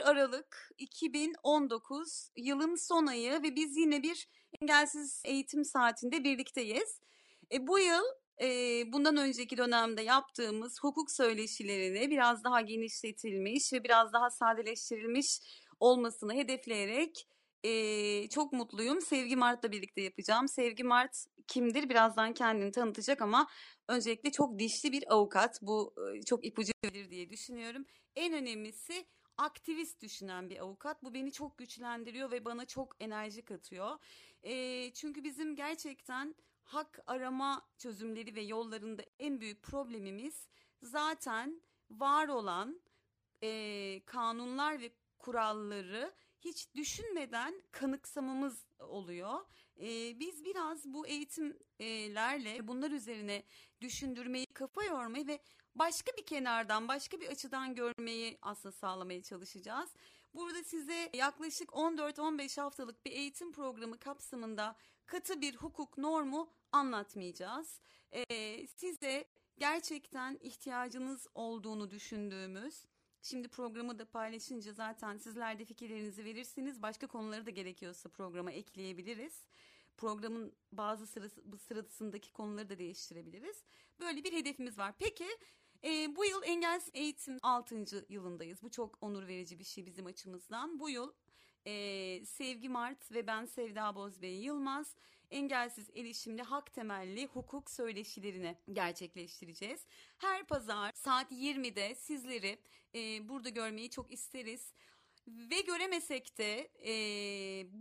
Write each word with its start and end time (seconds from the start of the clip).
1 0.00 0.10
Aralık 0.10 0.72
2019 0.78 2.30
yılın 2.36 2.74
son 2.74 3.06
ayı 3.06 3.42
ve 3.42 3.56
biz 3.56 3.76
yine 3.76 4.02
bir 4.02 4.28
engelsiz 4.60 5.22
eğitim 5.24 5.64
saatinde 5.64 6.24
birlikteyiz. 6.24 7.00
E, 7.52 7.66
bu 7.66 7.78
yıl 7.78 8.04
e, 8.42 8.46
bundan 8.92 9.16
önceki 9.16 9.56
dönemde 9.56 10.02
yaptığımız 10.02 10.82
hukuk 10.82 11.10
söyleşilerini 11.10 12.10
biraz 12.10 12.44
daha 12.44 12.60
genişletilmiş 12.60 13.72
ve 13.72 13.84
biraz 13.84 14.12
daha 14.12 14.30
sadeleştirilmiş 14.30 15.38
olmasını 15.80 16.34
hedefleyerek 16.34 17.28
e, 17.64 18.28
çok 18.28 18.52
mutluyum. 18.52 19.00
Sevgi 19.00 19.36
Mart'la 19.36 19.72
birlikte 19.72 20.00
yapacağım. 20.00 20.48
Sevgi 20.48 20.84
Mart 20.84 21.24
kimdir? 21.48 21.88
Birazdan 21.88 22.34
kendini 22.34 22.72
tanıtacak 22.72 23.22
ama 23.22 23.46
öncelikle 23.88 24.32
çok 24.32 24.58
dişli 24.58 24.92
bir 24.92 25.12
avukat. 25.12 25.58
Bu 25.62 25.94
e, 26.16 26.22
çok 26.22 26.46
ipucu 26.46 26.72
verir 26.84 27.10
diye 27.10 27.30
düşünüyorum. 27.30 27.84
En 28.16 28.34
önemlisi 28.34 29.06
aktivist 29.40 30.02
düşünen 30.02 30.50
bir 30.50 30.58
avukat. 30.58 31.02
Bu 31.02 31.14
beni 31.14 31.32
çok 31.32 31.58
güçlendiriyor 31.58 32.30
ve 32.30 32.44
bana 32.44 32.66
çok 32.66 32.96
enerji 33.00 33.42
katıyor. 33.42 33.98
E, 34.42 34.92
çünkü 34.94 35.24
bizim 35.24 35.56
gerçekten 35.56 36.34
hak 36.62 37.00
arama 37.06 37.68
çözümleri 37.78 38.34
ve 38.34 38.40
yollarında 38.40 39.02
en 39.18 39.40
büyük 39.40 39.62
problemimiz 39.62 40.48
zaten 40.82 41.62
var 41.90 42.28
olan 42.28 42.80
e, 43.42 44.00
kanunlar 44.06 44.80
ve 44.80 44.92
kuralları 45.18 46.14
hiç 46.40 46.74
düşünmeden 46.74 47.62
kanıksamamız 47.70 48.66
oluyor. 48.78 49.40
Ee, 49.80 50.20
biz 50.20 50.44
biraz 50.44 50.84
bu 50.84 51.06
eğitimlerle 51.06 52.68
bunlar 52.68 52.90
üzerine 52.90 53.42
düşündürmeyi, 53.80 54.46
kafa 54.46 54.84
yormayı 54.84 55.26
ve 55.26 55.38
başka 55.80 56.12
bir 56.18 56.26
kenardan, 56.26 56.88
başka 56.88 57.20
bir 57.20 57.28
açıdan 57.28 57.74
görmeyi 57.74 58.38
aslında 58.42 58.72
sağlamaya 58.72 59.22
çalışacağız. 59.22 59.90
Burada 60.34 60.64
size 60.64 61.10
yaklaşık 61.14 61.68
14-15 61.68 62.60
haftalık 62.60 63.04
bir 63.04 63.12
eğitim 63.12 63.52
programı 63.52 63.98
kapsamında 63.98 64.76
katı 65.06 65.40
bir 65.40 65.56
hukuk 65.56 65.98
normu 65.98 66.50
anlatmayacağız. 66.72 67.80
Ee, 68.12 68.66
size 68.66 69.24
gerçekten 69.58 70.38
ihtiyacınız 70.42 71.26
olduğunu 71.34 71.90
düşündüğümüz 71.90 72.84
Şimdi 73.22 73.48
programı 73.48 73.98
da 73.98 74.04
paylaşınca 74.04 74.72
zaten 74.72 75.16
sizler 75.16 75.58
de 75.58 75.64
fikirlerinizi 75.64 76.24
verirsiniz. 76.24 76.82
Başka 76.82 77.06
konuları 77.06 77.46
da 77.46 77.50
gerekiyorsa 77.50 78.08
programa 78.08 78.52
ekleyebiliriz. 78.52 79.44
Programın 79.96 80.52
bazı 80.72 81.06
sırası, 81.06 81.42
sırasındaki 81.68 82.32
konuları 82.32 82.68
da 82.68 82.78
değiştirebiliriz. 82.78 83.64
Böyle 84.00 84.24
bir 84.24 84.32
hedefimiz 84.32 84.78
var. 84.78 84.94
Peki 84.98 85.26
e, 85.84 86.16
bu 86.16 86.24
yıl 86.24 86.42
engelsiz 86.42 86.90
eğitim 86.94 87.38
6. 87.42 88.06
yılındayız. 88.08 88.62
Bu 88.62 88.70
çok 88.70 88.98
onur 89.00 89.26
verici 89.26 89.58
bir 89.58 89.64
şey 89.64 89.86
bizim 89.86 90.06
açımızdan. 90.06 90.78
Bu 90.78 90.90
yıl 90.90 91.12
e, 91.66 91.72
Sevgi 92.26 92.68
Mart 92.68 93.12
ve 93.12 93.26
ben 93.26 93.44
Sevda 93.44 93.94
Bozbey 93.94 94.34
Yılmaz 94.34 94.94
engelsiz 95.30 95.90
erişimli 95.94 96.42
hak 96.42 96.74
temelli 96.74 97.26
hukuk 97.26 97.70
söyleşilerini 97.70 98.56
gerçekleştireceğiz. 98.72 99.86
Her 100.18 100.46
pazar 100.46 100.92
saat 100.94 101.32
20'de 101.32 101.94
sizleri 101.94 102.58
e, 102.94 103.28
burada 103.28 103.48
görmeyi 103.48 103.90
çok 103.90 104.12
isteriz. 104.12 104.72
Ve 105.28 105.60
göremesek 105.60 106.38
de 106.38 106.70
e, 106.86 106.92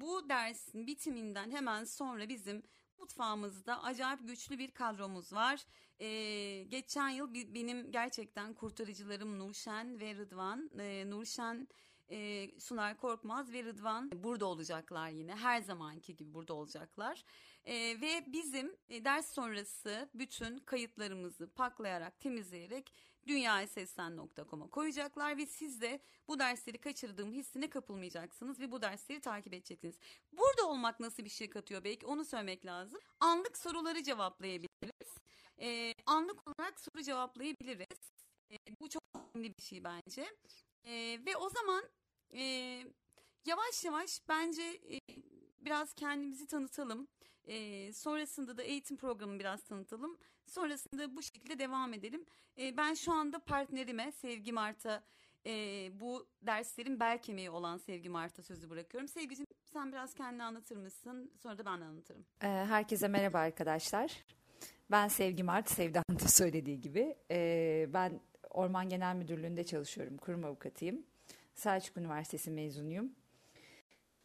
bu 0.02 0.30
dersin 0.30 0.88
bitiminden 0.88 1.52
hemen 1.52 1.84
sonra 1.84 2.30
bizim 2.30 2.64
mutfağımızda 3.00 3.84
acayip 3.84 4.28
güçlü 4.28 4.60
bir 4.60 4.72
kadromuz 4.72 5.34
var. 5.34 5.66
Ee, 6.00 6.64
geçen 6.64 7.10
yıl 7.10 7.34
benim 7.34 7.92
gerçekten 7.92 8.54
kurtarıcılarım 8.54 9.40
Nurşen 9.40 10.00
ve 10.00 10.16
Rıdvan. 10.16 10.70
Ee, 10.80 11.10
Nurşen 11.10 11.68
e, 12.12 12.50
Sunar 12.60 12.98
Korkmaz 12.98 13.54
ve 13.54 13.64
Rıdvan 13.64 14.12
burada 14.24 14.46
olacaklar 14.46 15.10
yine. 15.10 15.36
Her 15.36 15.62
zamanki 15.62 16.16
gibi 16.16 16.34
burada 16.34 16.54
olacaklar. 16.54 17.24
E, 17.66 17.76
ve 18.02 18.24
bizim 18.28 18.76
e, 18.90 19.06
ders 19.06 19.34
sonrası 19.34 20.10
bütün 20.14 20.58
kayıtlarımızı 20.58 21.48
paklayarak, 21.54 22.20
temizleyerek 22.20 22.94
dünyayaseslen.com'a 23.28 24.70
koyacaklar 24.70 25.38
ve 25.38 25.46
siz 25.46 25.82
de 25.82 26.00
bu 26.28 26.40
dersleri 26.40 26.78
kaçırdığım 26.78 27.32
hissine 27.32 27.70
kapılmayacaksınız 27.70 28.60
ve 28.60 28.72
bu 28.72 28.82
dersleri 28.82 29.22
takip 29.22 29.54
edeceksiniz. 29.54 29.96
Burada 30.32 30.68
olmak 30.68 31.00
nasıl 31.00 31.26
bir 31.26 31.30
şey 31.30 31.50
katıyor 31.50 31.84
belki 31.84 32.06
onu 32.06 32.26
söylemek 32.26 32.66
lazım. 32.66 33.00
Anlık 33.20 33.58
soruları 33.58 34.04
cevaplayabiliriz. 34.04 35.18
E, 35.62 35.94
anlık 36.06 36.48
olarak 36.48 36.80
soru 36.80 37.04
cevaplayabiliriz. 37.04 38.12
E, 38.52 38.56
bu 38.80 38.90
çok 38.90 39.04
önemli 39.36 39.54
bir 39.58 39.64
şey 39.64 39.84
bence. 39.84 40.36
E, 40.84 41.20
ve 41.26 41.38
o 41.38 41.50
zaman 41.50 41.84
e, 42.34 42.42
yavaş 43.46 43.86
yavaş 43.86 44.22
bence 44.30 44.64
e, 44.64 45.00
biraz 45.66 45.94
kendimizi 45.94 46.48
tanıtalım. 46.48 47.08
E, 47.48 47.94
sonrasında 47.94 48.58
da 48.58 48.64
eğitim 48.64 48.98
programı 48.98 49.40
biraz 49.40 49.64
tanıtalım. 49.64 50.18
Sonrasında 50.46 51.16
bu 51.16 51.22
şekilde 51.22 51.60
devam 51.60 51.94
edelim. 51.94 52.26
E, 52.58 52.78
ben 52.78 52.94
şu 52.94 53.12
anda 53.12 53.40
partnerime 53.40 54.12
Sevgi 54.12 54.52
Mart'a 54.52 55.04
e, 55.46 55.52
bu 56.00 56.28
derslerin 56.42 57.00
bel 57.00 57.22
kemiği 57.22 57.50
olan 57.50 57.78
Sevgi 57.78 58.10
Mart'a 58.10 58.44
sözü 58.44 58.70
bırakıyorum. 58.70 59.08
Sevgiciğim 59.08 59.48
sen 59.74 59.92
biraz 59.92 60.14
kendini 60.14 60.44
anlatır 60.44 60.78
mısın? 60.78 61.32
Sonra 61.44 61.58
da 61.58 61.66
ben 61.66 61.72
anlatırım. 61.72 62.26
Herkese 62.40 63.08
merhaba 63.08 63.38
arkadaşlar. 63.38 64.26
Ben 64.92 65.08
Sevgi 65.08 65.44
Mart, 65.44 65.70
Sevda'nın 65.70 66.20
da 66.20 66.28
söylediği 66.28 66.82
gibi. 66.82 67.16
Ben 67.94 68.20
Orman 68.50 68.90
Genel 68.90 69.16
Müdürlüğü'nde 69.16 69.64
çalışıyorum, 69.64 70.18
kurum 70.18 70.46
avukatıyım. 70.46 71.06
Selçuk 71.56 71.98
Üniversitesi 71.98 72.52
mezunuyum. 72.52 73.12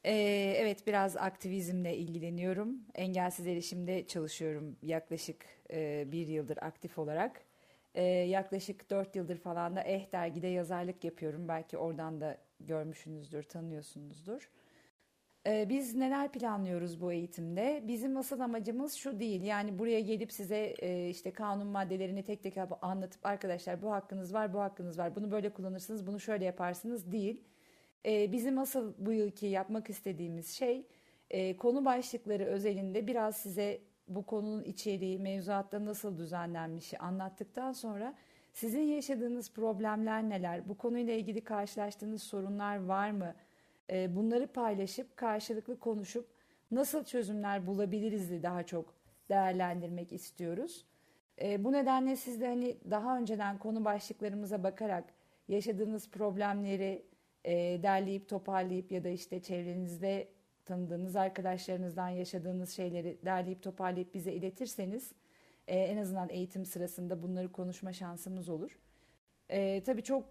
Ee, 0.04 0.54
evet 0.56 0.86
biraz 0.86 1.16
aktivizmle 1.16 1.96
ilgileniyorum. 1.96 2.78
Engelsiz 2.94 3.46
erişimde 3.46 4.06
çalışıyorum 4.06 4.76
yaklaşık 4.82 5.46
e, 5.70 6.12
bir 6.12 6.26
yıldır 6.26 6.58
aktif 6.62 6.98
olarak. 6.98 7.40
Ee, 7.94 8.02
yaklaşık 8.04 8.90
dört 8.90 9.16
yıldır 9.16 9.36
falan 9.36 9.76
da 9.76 9.82
Eh 9.82 10.12
dergide 10.12 10.46
yazarlık 10.46 11.04
yapıyorum. 11.04 11.48
Belki 11.48 11.78
oradan 11.78 12.20
da 12.20 12.38
görmüşsünüzdür, 12.60 13.42
tanıyorsunuzdur. 13.42 14.50
Ee, 15.46 15.66
biz 15.68 15.94
neler 15.94 16.32
planlıyoruz 16.32 17.00
bu 17.00 17.12
eğitimde? 17.12 17.82
Bizim 17.88 18.16
asıl 18.16 18.40
amacımız 18.40 18.92
şu 18.94 19.20
değil. 19.20 19.42
Yani 19.42 19.78
buraya 19.78 20.00
gelip 20.00 20.32
size 20.32 20.74
e, 20.78 21.08
işte 21.08 21.32
kanun 21.32 21.66
maddelerini 21.66 22.24
tek 22.24 22.42
tek 22.42 22.56
anlatıp 22.82 23.26
arkadaşlar 23.26 23.82
bu 23.82 23.92
hakkınız 23.92 24.34
var, 24.34 24.52
bu 24.54 24.60
hakkınız 24.60 24.98
var. 24.98 25.16
Bunu 25.16 25.30
böyle 25.30 25.50
kullanırsınız, 25.52 26.06
bunu 26.06 26.20
şöyle 26.20 26.44
yaparsınız 26.44 27.12
değil. 27.12 27.44
Ee, 28.06 28.32
bizim 28.32 28.58
asıl 28.58 28.94
bu 28.98 29.12
yılki 29.12 29.46
yapmak 29.46 29.90
istediğimiz 29.90 30.50
şey 30.50 30.86
e, 31.30 31.56
konu 31.56 31.84
başlıkları 31.84 32.44
özelinde 32.44 33.06
biraz 33.06 33.36
size 33.36 33.80
bu 34.08 34.26
konunun 34.26 34.64
içeriği, 34.64 35.18
mevzuatta 35.18 35.84
nasıl 35.84 36.18
düzenlenmişi 36.18 36.98
anlattıktan 36.98 37.72
sonra 37.72 38.14
sizin 38.52 38.82
yaşadığınız 38.82 39.52
problemler 39.52 40.22
neler, 40.22 40.68
bu 40.68 40.78
konuyla 40.78 41.14
ilgili 41.14 41.40
karşılaştığınız 41.40 42.22
sorunlar 42.22 42.84
var 42.84 43.10
mı? 43.10 43.34
E, 43.90 44.16
bunları 44.16 44.46
paylaşıp 44.46 45.16
karşılıklı 45.16 45.78
konuşup 45.78 46.28
nasıl 46.70 47.04
çözümler 47.04 47.66
bulabiliriz 47.66 48.42
daha 48.42 48.62
çok 48.62 48.94
değerlendirmek 49.28 50.12
istiyoruz. 50.12 50.84
E, 51.42 51.64
bu 51.64 51.72
nedenle 51.72 52.16
siz 52.16 52.40
de 52.40 52.46
hani 52.46 52.76
daha 52.90 53.18
önceden 53.18 53.58
konu 53.58 53.84
başlıklarımıza 53.84 54.62
bakarak 54.62 55.04
yaşadığınız 55.48 56.10
problemleri 56.10 57.02
e, 57.44 57.82
derleyip 57.82 58.28
toparlayıp 58.28 58.92
ya 58.92 59.04
da 59.04 59.08
işte 59.08 59.42
çevrenizde 59.42 60.28
tanıdığınız 60.64 61.16
arkadaşlarınızdan 61.16 62.08
yaşadığınız 62.08 62.70
şeyleri 62.70 63.18
derleyip 63.24 63.62
toparlayıp 63.62 64.14
bize 64.14 64.32
iletirseniz 64.32 65.12
e, 65.68 65.78
en 65.78 65.96
azından 65.96 66.28
eğitim 66.28 66.64
sırasında 66.64 67.22
bunları 67.22 67.52
konuşma 67.52 67.92
şansımız 67.92 68.48
olur. 68.48 68.78
E, 69.48 69.82
tabii 69.82 70.02
çok 70.02 70.24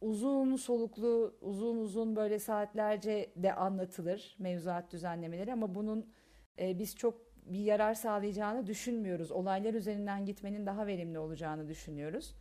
uzun 0.00 0.56
soluklu, 0.56 1.34
uzun 1.40 1.76
uzun 1.76 2.16
böyle 2.16 2.38
saatlerce 2.38 3.30
de 3.36 3.54
anlatılır 3.54 4.36
mevzuat 4.38 4.92
düzenlemeleri 4.92 5.52
ama 5.52 5.74
bunun 5.74 6.10
e, 6.58 6.78
biz 6.78 6.96
çok 6.96 7.30
bir 7.46 7.58
yarar 7.58 7.94
sağlayacağını 7.94 8.66
düşünmüyoruz. 8.66 9.30
Olaylar 9.30 9.74
üzerinden 9.74 10.26
gitmenin 10.26 10.66
daha 10.66 10.86
verimli 10.86 11.18
olacağını 11.18 11.68
düşünüyoruz. 11.68 12.34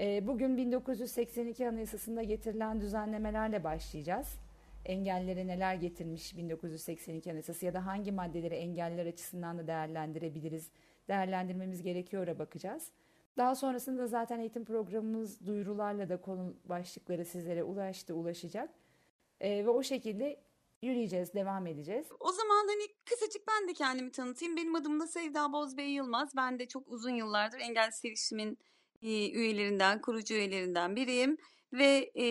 E, 0.00 0.26
bugün 0.26 0.56
1982 0.56 1.68
Anayasası'nda 1.68 2.22
getirilen 2.22 2.80
düzenlemelerle 2.80 3.64
başlayacağız. 3.64 4.28
Engellere 4.84 5.46
neler 5.46 5.74
getirmiş 5.74 6.36
1982 6.36 7.30
Anayasası 7.30 7.66
ya 7.66 7.74
da 7.74 7.86
hangi 7.86 8.12
maddeleri 8.12 8.54
engeller 8.54 9.06
açısından 9.06 9.58
da 9.58 9.66
değerlendirebiliriz, 9.66 10.70
değerlendirmemiz 11.08 11.82
gerekiyor'a 11.82 12.38
bakacağız. 12.38 12.90
Daha 13.36 13.54
sonrasında 13.54 14.06
zaten 14.06 14.38
eğitim 14.38 14.64
programımız 14.64 15.46
duyurularla 15.46 16.08
da 16.08 16.20
konu 16.20 16.54
başlıkları 16.64 17.24
sizlere 17.24 17.62
ulaştı, 17.62 18.14
ulaşacak. 18.14 18.70
Ee, 19.40 19.64
ve 19.66 19.68
o 19.68 19.82
şekilde 19.82 20.40
yürüyeceğiz, 20.82 21.34
devam 21.34 21.66
edeceğiz. 21.66 22.06
O 22.20 22.32
zaman 22.32 22.66
hani 22.68 22.82
kısacık 23.04 23.42
ben 23.48 23.68
de 23.68 23.72
kendimi 23.72 24.10
tanıtayım. 24.10 24.56
Benim 24.56 24.74
adım 24.74 25.00
da 25.00 25.06
Sevda 25.06 25.52
Bozbey 25.52 25.90
Yılmaz. 25.90 26.36
Ben 26.36 26.58
de 26.58 26.68
çok 26.68 26.88
uzun 26.88 27.14
yıllardır 27.14 27.58
Engel 27.58 27.90
Serişim'in 27.90 28.52
e, 28.52 28.56
üyelerinden, 29.08 30.00
kurucu 30.00 30.34
üyelerinden 30.34 30.96
biriyim. 30.96 31.36
ve 31.72 32.10
e, 32.14 32.24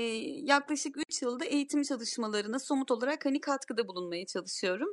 yaklaşık 0.44 0.98
3 0.98 1.22
yılda 1.22 1.46
eğitim 1.46 1.84
çalışmalarına 1.84 2.60
somut 2.60 2.92
olarak 2.92 3.26
hani 3.26 3.42
katkıda 3.42 3.88
bulunmaya 3.88 4.26
çalışıyorum. 4.26 4.90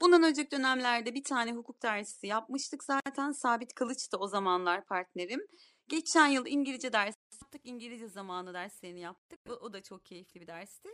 Bundan 0.00 0.22
önceki 0.22 0.50
dönemlerde 0.50 1.14
bir 1.14 1.24
tane 1.24 1.52
hukuk 1.52 1.82
dersi 1.82 2.26
yapmıştık 2.26 2.84
zaten. 2.84 3.32
Sabit 3.32 3.74
Kılıç 3.74 4.12
da 4.12 4.16
o 4.18 4.28
zamanlar 4.28 4.84
partnerim. 4.84 5.46
Geçen 5.88 6.26
yıl 6.26 6.46
İngilizce 6.46 6.92
dersi 6.92 7.18
yaptık. 7.42 7.60
İngilizce 7.64 8.08
zamanı 8.08 8.54
derslerini 8.54 9.00
yaptık. 9.00 9.40
O, 9.60 9.72
da 9.72 9.82
çok 9.82 10.04
keyifli 10.04 10.40
bir 10.40 10.46
dersti. 10.46 10.88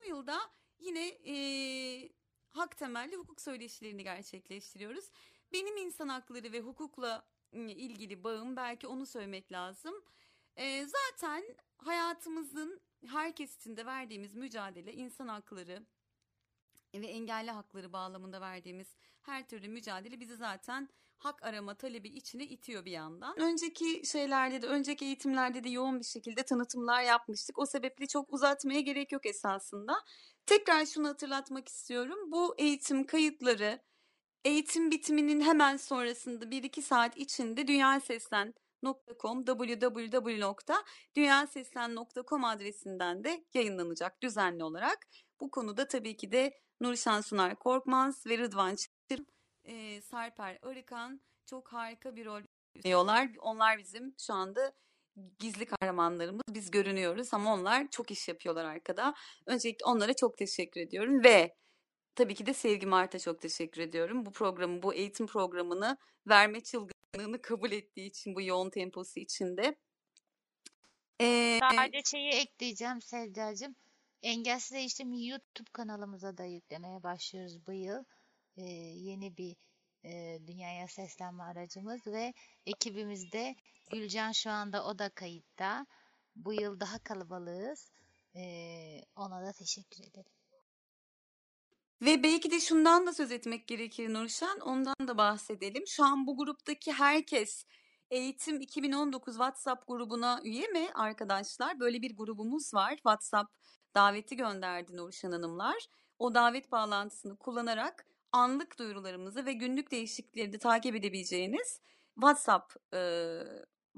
Bu 0.00 0.08
yılda 0.08 0.38
yine 0.78 1.06
e, 1.08 1.34
hak 2.50 2.76
temelli 2.76 3.16
hukuk 3.16 3.40
söyleşilerini 3.40 4.04
gerçekleştiriyoruz. 4.04 5.10
Benim 5.52 5.76
insan 5.76 6.08
hakları 6.08 6.52
ve 6.52 6.60
hukukla 6.60 7.26
ilgili 7.52 8.24
bağım 8.24 8.56
belki 8.56 8.86
onu 8.86 9.06
söylemek 9.06 9.52
lazım. 9.52 9.94
E, 10.56 10.86
zaten 10.86 11.44
hayatımızın 11.78 12.80
herkes 13.06 13.56
için 13.56 13.76
de 13.76 13.86
verdiğimiz 13.86 14.34
mücadele 14.34 14.92
insan 14.92 15.28
hakları 15.28 15.86
ve 16.94 17.06
engelli 17.06 17.50
hakları 17.50 17.92
bağlamında 17.92 18.40
verdiğimiz 18.40 18.96
her 19.22 19.48
türlü 19.48 19.68
mücadele 19.68 20.20
bizi 20.20 20.36
zaten 20.36 20.88
hak 21.18 21.42
arama 21.42 21.74
talebi 21.74 22.08
içine 22.08 22.44
itiyor 22.44 22.84
bir 22.84 22.90
yandan. 22.90 23.40
Önceki 23.40 24.06
şeylerde 24.06 24.62
de, 24.62 24.66
önceki 24.66 25.04
eğitimlerde 25.04 25.64
de 25.64 25.68
yoğun 25.68 26.00
bir 26.00 26.04
şekilde 26.04 26.42
tanıtımlar 26.42 27.02
yapmıştık. 27.02 27.58
O 27.58 27.66
sebeple 27.66 28.06
çok 28.06 28.32
uzatmaya 28.32 28.80
gerek 28.80 29.12
yok 29.12 29.26
esasında. 29.26 29.94
Tekrar 30.46 30.86
şunu 30.86 31.08
hatırlatmak 31.08 31.68
istiyorum. 31.68 32.32
Bu 32.32 32.54
eğitim 32.58 33.06
kayıtları 33.06 33.80
eğitim 34.46 34.90
bitiminin 34.90 35.40
hemen 35.40 35.76
sonrasında 35.76 36.44
1-2 36.44 36.82
saat 36.82 37.16
içinde 37.16 37.68
Dünya 37.68 38.00
Seslen 38.00 38.54
www.dünyaseslen.com 38.84 39.44
www.dünyaseslen.com 39.44 42.44
adresinden 42.44 43.24
de 43.24 43.44
yayınlanacak 43.54 44.22
düzenli 44.22 44.64
olarak. 44.64 45.08
Bu 45.40 45.50
konuda 45.50 45.88
tabii 45.88 46.16
ki 46.16 46.32
de 46.32 46.58
Nurşan 46.80 47.20
Sunar 47.20 47.58
Korkmaz 47.58 48.26
ve 48.26 48.38
Rıdvan 48.38 48.76
Çır, 48.76 49.20
e, 49.64 50.02
Sarper 50.02 50.58
Arıkan 50.62 51.20
çok 51.46 51.72
harika 51.72 52.16
bir 52.16 52.26
rol 52.26 52.42
oynuyorlar. 52.76 53.30
Onlar 53.38 53.78
bizim 53.78 54.14
şu 54.26 54.34
anda 54.34 54.72
gizli 55.38 55.66
kahramanlarımız. 55.66 56.42
Biz 56.50 56.70
görünüyoruz 56.70 57.34
ama 57.34 57.54
onlar 57.54 57.86
çok 57.90 58.10
iş 58.10 58.28
yapıyorlar 58.28 58.64
arkada. 58.64 59.14
Öncelikle 59.46 59.84
onlara 59.84 60.14
çok 60.14 60.38
teşekkür 60.38 60.80
ediyorum 60.80 61.24
ve 61.24 61.54
tabii 62.16 62.34
ki 62.34 62.46
de 62.46 62.54
Sevgi 62.54 62.86
Mart'a 62.86 63.18
çok 63.18 63.40
teşekkür 63.40 63.80
ediyorum. 63.82 64.26
Bu 64.26 64.32
programı, 64.32 64.82
bu 64.82 64.94
eğitim 64.94 65.26
programını 65.26 65.96
verme 66.26 66.60
çılgınlığını 66.60 67.42
kabul 67.42 67.72
ettiği 67.72 68.06
için, 68.06 68.34
bu 68.34 68.42
yoğun 68.42 68.70
temposu 68.70 69.20
içinde. 69.20 69.76
Ee, 71.20 71.58
Sadece 71.60 72.02
şeyi 72.10 72.30
ekleyeceğim 72.30 73.02
Sevdacığım. 73.02 73.74
Engelsiz 74.22 74.72
Eğitim 74.72 75.12
YouTube 75.12 75.70
kanalımıza 75.72 76.38
da 76.38 76.44
yüklemeye 76.44 77.02
başlıyoruz 77.02 77.66
bu 77.66 77.72
yıl. 77.72 78.04
Ee, 78.56 78.62
yeni 78.62 79.36
bir 79.36 79.56
e, 80.04 80.38
dünyaya 80.46 80.88
seslenme 80.88 81.42
aracımız 81.42 82.06
ve 82.06 82.34
ekibimizde 82.66 83.56
Gülcan 83.90 84.32
şu 84.32 84.50
anda 84.50 84.84
o 84.86 84.98
da 84.98 85.08
kayıtta. 85.08 85.86
Bu 86.36 86.52
yıl 86.52 86.80
daha 86.80 86.98
kalabalığız. 86.98 87.90
Ee, 88.36 89.00
ona 89.16 89.46
da 89.46 89.52
teşekkür 89.52 90.04
ederim. 90.04 90.35
Ve 92.02 92.22
belki 92.22 92.50
de 92.50 92.60
şundan 92.60 93.06
da 93.06 93.12
söz 93.12 93.32
etmek 93.32 93.68
gerekir 93.68 94.14
Nurşen, 94.14 94.60
ondan 94.60 95.08
da 95.08 95.18
bahsedelim. 95.18 95.86
Şu 95.86 96.04
an 96.04 96.26
bu 96.26 96.36
gruptaki 96.36 96.92
herkes 96.92 97.64
Eğitim 98.10 98.60
2019 98.60 99.34
WhatsApp 99.34 99.86
grubuna 99.86 100.40
üye 100.44 100.66
mi 100.66 100.88
arkadaşlar? 100.94 101.80
Böyle 101.80 102.02
bir 102.02 102.16
grubumuz 102.16 102.74
var. 102.74 102.90
WhatsApp 102.90 103.52
daveti 103.94 104.36
gönderdi 104.36 104.96
Nurşen 104.96 105.32
Hanımlar. 105.32 105.86
O 106.18 106.34
davet 106.34 106.72
bağlantısını 106.72 107.36
kullanarak 107.36 108.06
anlık 108.32 108.78
duyurularımızı 108.78 109.46
ve 109.46 109.52
günlük 109.52 109.90
değişiklikleri 109.90 110.52
de 110.52 110.58
takip 110.58 110.94
edebileceğiniz 110.94 111.80
WhatsApp 112.14 112.74
e, 112.94 112.98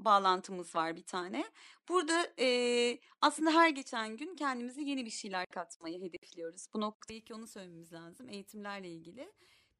bağlantımız 0.05 0.75
var 0.75 0.95
bir 0.95 1.03
tane. 1.03 1.45
Burada 1.89 2.27
e, 2.39 2.99
aslında 3.21 3.51
her 3.51 3.69
geçen 3.69 4.17
gün 4.17 4.35
kendimize 4.35 4.81
yeni 4.81 5.05
bir 5.05 5.11
şeyler 5.11 5.45
katmayı 5.45 6.01
hedefliyoruz. 6.01 6.67
Bu 6.73 6.81
noktayı 6.81 7.23
ki 7.23 7.33
onu 7.33 7.47
söylememiz 7.47 7.93
lazım 7.93 8.29
eğitimlerle 8.29 8.89
ilgili. 8.89 9.31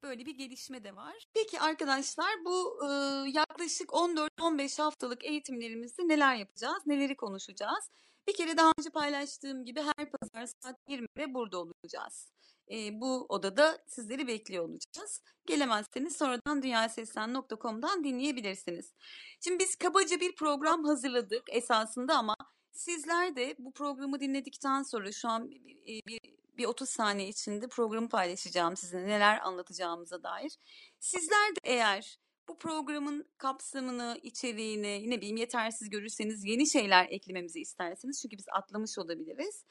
Böyle 0.02 0.26
bir 0.26 0.34
gelişme 0.34 0.84
de 0.84 0.96
var. 0.96 1.14
Peki 1.34 1.60
arkadaşlar 1.60 2.44
bu 2.44 2.80
e, 2.84 2.88
yaklaşık 3.30 3.90
14-15 3.90 4.82
haftalık 4.82 5.24
eğitimlerimizde 5.24 6.08
neler 6.08 6.34
yapacağız, 6.34 6.86
neleri 6.86 7.16
konuşacağız? 7.16 7.90
Bir 8.28 8.34
kere 8.34 8.56
daha 8.56 8.72
önce 8.78 8.90
paylaştığım 8.90 9.64
gibi 9.64 9.80
her 9.80 10.10
pazar 10.10 10.46
saat 10.46 10.76
20'de 10.88 11.34
burada 11.34 11.58
olacağız. 11.58 12.32
Bu 12.70 13.26
odada 13.28 13.78
sizleri 13.86 14.26
bekliyor 14.26 14.64
olacağız. 14.64 15.22
Gelemezseniz 15.46 16.16
sonradan 16.16 16.62
dünyaseslen.com'dan 16.62 18.04
dinleyebilirsiniz. 18.04 18.94
Şimdi 19.40 19.58
biz 19.58 19.76
kabaca 19.76 20.20
bir 20.20 20.34
program 20.34 20.84
hazırladık 20.84 21.42
esasında 21.48 22.16
ama 22.16 22.34
sizler 22.72 23.36
de 23.36 23.54
bu 23.58 23.72
programı 23.72 24.20
dinledikten 24.20 24.82
sonra 24.82 25.12
şu 25.12 25.28
an 25.28 25.50
bir, 25.50 26.02
bir, 26.06 26.20
bir 26.58 26.64
30 26.64 26.88
saniye 26.88 27.28
içinde 27.28 27.68
programı 27.68 28.08
paylaşacağım 28.08 28.76
size 28.76 29.02
neler 29.02 29.40
anlatacağımıza 29.40 30.22
dair. 30.22 30.52
Sizler 31.00 31.56
de 31.56 31.60
eğer 31.64 32.18
bu 32.48 32.58
programın 32.58 33.28
kapsamını, 33.38 34.18
içeriğini 34.22 35.10
ne 35.10 35.18
bileyim 35.18 35.36
yetersiz 35.36 35.90
görürseniz 35.90 36.44
yeni 36.44 36.70
şeyler 36.70 37.06
eklememizi 37.10 37.60
isterseniz 37.60 38.22
çünkü 38.22 38.38
biz 38.38 38.46
atlamış 38.52 38.98
olabiliriz. 38.98 39.64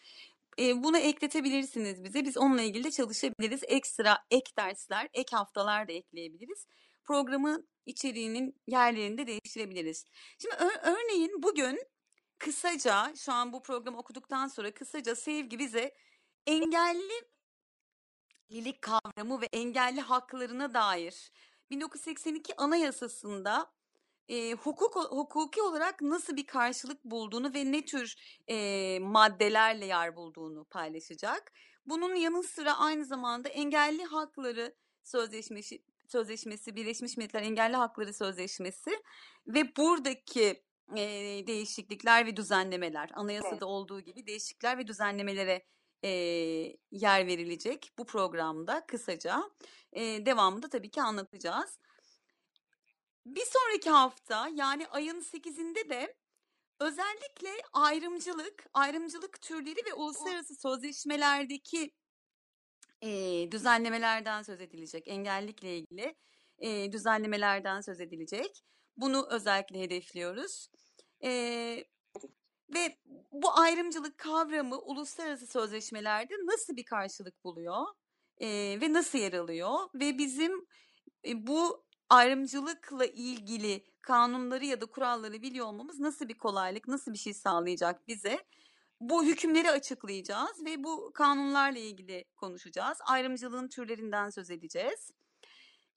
E, 0.60 0.84
bunu 0.84 0.98
ekletebilirsiniz 0.98 2.04
bize. 2.04 2.26
Biz 2.26 2.38
onunla 2.38 2.62
ilgili 2.62 2.84
de 2.84 2.92
çalışabiliriz. 2.92 3.62
Ekstra 3.68 4.18
ek 4.32 4.52
dersler, 4.58 5.10
ek 5.14 5.36
haftalar 5.36 5.88
da 5.88 5.92
ekleyebiliriz. 5.92 6.68
Programın 7.04 7.70
içeriğinin 7.86 8.62
yerlerini 8.68 9.18
de 9.18 9.28
değiştirebiliriz. 9.28 10.06
Şimdi 10.38 10.56
örneğin 10.84 11.44
bugün 11.44 11.80
kısaca 12.40 13.14
şu 13.16 13.34
an 13.34 13.54
bu 13.54 13.64
programı 13.64 13.98
okuduktan 13.98 14.48
sonra 14.48 14.74
kısaca 14.74 15.16
sevgi 15.16 15.60
bize 15.60 15.96
engellilik 16.48 17.22
kavramı 18.82 19.42
ve 19.42 19.46
engelli 19.54 20.02
haklarına 20.02 20.74
dair 20.74 21.32
1982 21.70 22.56
Anayasası'nda 22.58 23.72
e, 24.30 24.54
hukuk 24.54 24.96
hukuki 24.96 25.62
olarak 25.62 26.02
nasıl 26.02 26.36
bir 26.36 26.48
karşılık 26.48 27.06
bulduğunu 27.06 27.54
ve 27.54 27.72
ne 27.72 27.86
tür 27.86 28.16
e, 28.48 29.00
maddelerle 29.00 29.86
yer 29.86 30.16
bulduğunu 30.16 30.66
paylaşacak. 30.66 31.52
Bunun 31.86 32.16
yanı 32.16 32.44
sıra 32.44 32.78
aynı 32.78 33.06
zamanda 33.06 33.50
engelli 33.50 34.04
hakları 34.04 34.76
sözleşmesi 35.04 35.84
sözleşmesi 36.08 36.76
Birleşmiş 36.76 37.18
Milletler 37.18 37.42
Engelli 37.42 37.76
Hakları 37.76 38.14
Sözleşmesi 38.14 38.92
ve 39.48 39.76
buradaki 39.76 40.64
e, 40.98 41.04
değişiklikler 41.48 42.26
ve 42.26 42.38
düzenlemeler 42.38 43.10
anayasada 43.14 43.66
olduğu 43.66 44.02
gibi 44.02 44.28
değişiklikler 44.28 44.78
ve 44.78 44.88
düzenlemelere 44.88 45.66
e, 46.04 46.10
yer 46.92 47.28
verilecek 47.28 47.92
bu 47.98 48.06
programda 48.06 48.86
kısaca. 48.88 49.44
E, 49.94 50.26
devamında 50.26 50.70
tabii 50.70 50.92
ki 50.92 51.02
anlatacağız. 51.02 51.80
Bir 53.36 53.46
sonraki 53.46 53.90
hafta 53.90 54.50
yani 54.54 54.88
ayın 54.88 55.22
8'inde 55.22 55.90
de 55.90 56.16
özellikle 56.80 57.50
ayrımcılık, 57.74 58.66
ayrımcılık 58.74 59.42
türleri 59.42 59.86
ve 59.86 59.94
uluslararası 59.94 60.56
sözleşmelerdeki 60.56 61.92
e, 63.02 63.12
düzenlemelerden 63.52 64.42
söz 64.42 64.62
edilecek. 64.62 65.08
Engellikle 65.08 65.78
ilgili 65.78 66.16
e, 66.60 66.92
düzenlemelerden 66.92 67.82
söz 67.82 68.02
edilecek. 68.02 68.64
Bunu 68.98 69.28
özellikle 69.30 69.80
hedefliyoruz. 69.80 70.68
E, 71.24 71.30
ve 72.74 72.98
bu 73.32 73.60
ayrımcılık 73.60 74.18
kavramı 74.18 74.80
uluslararası 74.80 75.48
sözleşmelerde 75.48 76.34
nasıl 76.34 76.76
bir 76.76 76.86
karşılık 76.86 77.44
buluyor 77.44 77.86
e, 78.38 78.48
ve 78.82 78.94
nasıl 78.94 79.18
yer 79.18 79.34
alıyor 79.34 79.78
ve 79.96 80.18
bizim 80.18 80.68
e, 81.26 81.48
bu 81.48 81.89
ayrımcılıkla 82.10 83.06
ilgili 83.06 83.84
kanunları 84.02 84.66
ya 84.66 84.82
da 84.82 84.86
kuralları 84.86 85.42
biliyor 85.42 85.66
olmamız 85.66 86.00
nasıl 86.00 86.30
bir 86.30 86.38
kolaylık, 86.38 86.88
nasıl 86.88 87.14
bir 87.14 87.18
şey 87.18 87.34
sağlayacak 87.34 88.08
bize? 88.08 88.40
Bu 89.02 89.26
hükümleri 89.26 89.72
açıklayacağız 89.72 90.66
ve 90.66 90.84
bu 90.84 91.12
kanunlarla 91.14 91.80
ilgili 91.80 92.26
konuşacağız. 92.36 92.98
Ayrımcılığın 93.08 93.68
türlerinden 93.68 94.30
söz 94.30 94.50
edeceğiz. 94.50 95.12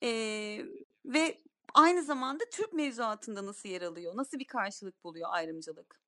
Ee, 0.03 0.65
ve 1.05 1.43
aynı 1.75 2.03
zamanda 2.03 2.45
Türk 2.53 2.73
mevzuatında 2.73 3.47
nasıl 3.47 3.69
yer 3.69 3.83
alıyor, 3.83 4.17
nasıl 4.17 4.39
bir 4.39 4.47
karşılık 4.47 5.05
buluyor 5.05 5.29
ayrımcılık? 5.33 6.03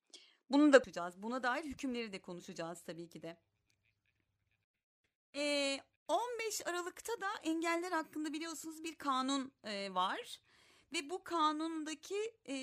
Bunu 0.50 0.72
da 0.72 0.78
konuşacağız. 0.78 1.22
Buna 1.22 1.42
dair 1.42 1.64
hükümleri 1.64 2.12
de 2.12 2.20
konuşacağız 2.20 2.82
tabii 2.82 3.08
ki 3.08 3.22
de. 3.22 3.36
Ee, 5.36 5.80
15 6.08 6.66
Aralık'ta 6.66 7.20
da 7.20 7.28
engeller 7.42 7.92
hakkında 7.92 8.32
biliyorsunuz 8.32 8.84
bir 8.84 8.94
kanun 8.94 9.52
e, 9.64 9.94
var 9.94 10.40
ve 10.92 11.10
bu 11.10 11.24
kanundaki 11.24 12.34
e, 12.48 12.54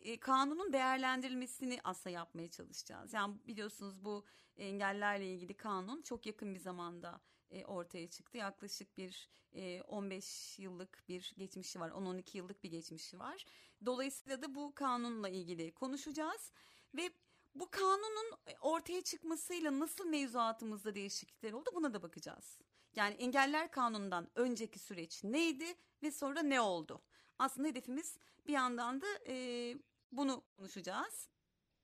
e, 0.00 0.20
kanunun 0.20 0.72
değerlendirilmesini 0.72 1.80
aslında 1.84 2.14
yapmaya 2.14 2.50
çalışacağız. 2.50 3.12
Yani 3.12 3.34
biliyorsunuz 3.46 4.04
bu 4.04 4.24
engellerle 4.56 5.26
ilgili 5.26 5.54
kanun 5.54 6.02
çok 6.02 6.26
yakın 6.26 6.54
bir 6.54 6.60
zamanda 6.60 7.20
e, 7.50 7.64
ortaya 7.64 8.10
çıktı. 8.10 8.38
Yaklaşık 8.38 8.98
bir 8.98 9.30
e, 9.52 9.82
15 9.82 10.58
yıllık 10.58 11.04
bir 11.08 11.34
geçmişi 11.38 11.80
var, 11.80 11.90
10-12 11.90 12.36
yıllık 12.36 12.64
bir 12.64 12.70
geçmişi 12.70 13.18
var. 13.18 13.44
Dolayısıyla 13.86 14.42
da 14.42 14.54
bu 14.54 14.74
kanunla 14.74 15.28
ilgili 15.28 15.72
konuşacağız 15.72 16.52
ve 16.94 17.10
bu 17.54 17.70
kanunun 17.70 18.32
ortaya 18.60 19.02
çıkmasıyla 19.02 19.78
nasıl 19.78 20.06
mevzuatımızda 20.06 20.94
değişiklikler 20.94 21.52
oldu 21.52 21.70
buna 21.74 21.94
da 21.94 22.02
bakacağız. 22.02 22.58
Yani 22.96 23.14
engeller 23.14 23.70
kanunundan 23.70 24.30
önceki 24.34 24.78
süreç 24.78 25.24
neydi 25.24 25.76
ve 26.02 26.10
sonra 26.10 26.42
ne 26.42 26.60
oldu? 26.60 27.02
Aslında 27.38 27.68
hedefimiz 27.68 28.18
bir 28.46 28.52
yandan 28.52 29.00
da 29.00 29.06
e, 29.26 29.74
bunu 30.12 30.44
konuşacağız. 30.56 31.28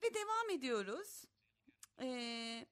Ve 0.03 0.15
devam 0.15 0.51
ediyoruz. 0.51 1.25
E, 2.01 2.67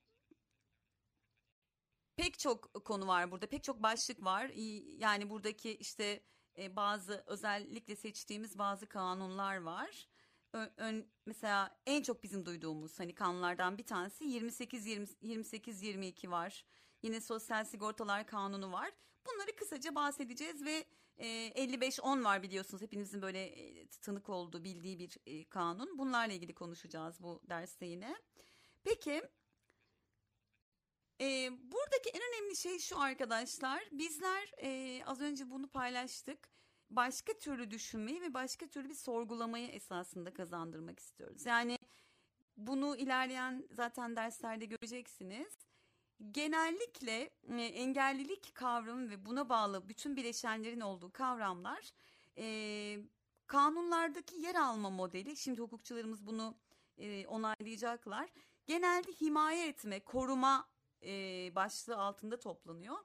pek 2.16 2.38
çok 2.38 2.84
konu 2.84 3.06
var 3.06 3.30
burada, 3.30 3.46
pek 3.46 3.64
çok 3.64 3.82
başlık 3.82 4.24
var. 4.24 4.50
Yani 4.98 5.30
buradaki 5.30 5.76
işte 5.76 6.22
e, 6.58 6.76
bazı 6.76 7.24
özellikle 7.26 7.96
seçtiğimiz 7.96 8.58
bazı 8.58 8.86
kanunlar 8.86 9.56
var. 9.56 10.08
Ön, 10.52 11.06
mesela 11.26 11.76
en 11.86 12.02
çok 12.02 12.22
bizim 12.22 12.46
duyduğumuz 12.46 13.00
hani 13.00 13.14
kanunlardan 13.14 13.78
bir 13.78 13.86
tanesi 13.86 14.24
28 14.24 14.86
20, 14.86 15.06
28 15.22 15.82
22 15.82 16.30
var. 16.30 16.64
Yine 17.02 17.20
Sosyal 17.20 17.64
Sigortalar 17.64 18.26
Kanunu 18.26 18.72
var. 18.72 18.90
Bunları 19.26 19.56
kısaca 19.56 19.94
bahsedeceğiz 19.94 20.64
ve 20.64 20.84
e, 21.16 21.26
55-10 21.26 22.24
var 22.24 22.42
biliyorsunuz. 22.42 22.82
Hepinizin 22.82 23.22
böyle 23.22 23.44
e, 23.44 23.86
tanık 23.86 24.28
olduğu, 24.28 24.64
bildiği 24.64 24.98
bir 24.98 25.18
e, 25.26 25.48
kanun. 25.48 25.98
Bunlarla 25.98 26.32
ilgili 26.32 26.54
konuşacağız 26.54 27.22
bu 27.22 27.40
derste 27.48 27.86
yine. 27.86 28.16
Peki 28.84 29.22
e, 31.20 31.50
buradaki 31.72 32.10
en 32.14 32.20
önemli 32.22 32.56
şey 32.56 32.78
şu 32.78 33.00
arkadaşlar. 33.00 33.88
Bizler 33.92 34.52
e, 34.62 35.02
az 35.04 35.20
önce 35.20 35.50
bunu 35.50 35.68
paylaştık. 35.68 36.48
Başka 36.96 37.32
türlü 37.32 37.70
düşünmeyi 37.70 38.22
ve 38.22 38.34
başka 38.34 38.66
türlü 38.66 38.88
bir 38.88 38.94
sorgulamayı 38.94 39.68
esasında 39.68 40.34
kazandırmak 40.34 40.98
istiyoruz. 40.98 41.46
Yani 41.46 41.78
bunu 42.56 42.96
ilerleyen 42.96 43.66
zaten 43.70 44.16
derslerde 44.16 44.64
göreceksiniz 44.64 45.58
genellikle 46.30 47.30
e, 47.48 47.62
engellilik 47.62 48.54
kavramı 48.54 49.10
ve 49.10 49.26
buna 49.26 49.48
bağlı 49.48 49.88
bütün 49.88 50.16
bileşenlerin 50.16 50.80
olduğu 50.80 51.12
kavramlar 51.12 51.90
e, 52.38 52.98
kanunlardaki 53.46 54.36
yer 54.36 54.54
alma 54.54 54.90
modeli 54.90 55.36
şimdi 55.36 55.60
hukukçularımız 55.60 56.26
bunu 56.26 56.54
e, 56.98 57.26
onaylayacaklar 57.26 58.28
genelde 58.66 59.12
himaye 59.12 59.68
etme 59.68 60.00
koruma 60.00 60.72
başlığı 61.54 61.96
altında 61.96 62.40
toplanıyor. 62.40 62.96